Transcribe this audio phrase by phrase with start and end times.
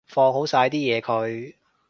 [0.07, 1.53] 放好晒啲嘢佢